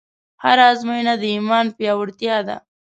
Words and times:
هره 0.43 0.63
ازموینه 0.71 1.13
د 1.21 1.23
ایمان 1.33 1.65
پیاوړتیا 1.77 2.37
ده. 2.47 2.55